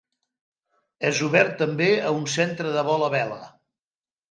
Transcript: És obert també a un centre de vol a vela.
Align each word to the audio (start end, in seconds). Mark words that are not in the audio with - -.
És 1.09 1.19
obert 1.27 1.53
també 1.59 1.91
a 2.07 2.15
un 2.21 2.27
centre 2.39 2.73
de 2.79 2.87
vol 2.91 3.07
a 3.11 3.13
vela. 3.19 3.41